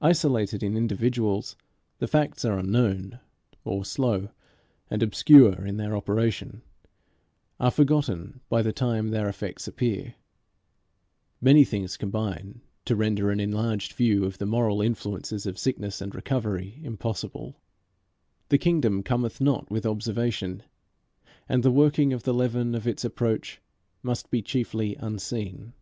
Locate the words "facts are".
2.08-2.58